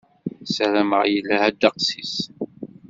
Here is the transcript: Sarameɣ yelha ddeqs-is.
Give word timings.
Sarameɣ 0.53 1.03
yelha 1.13 1.47
ddeqs-is. 1.53 2.15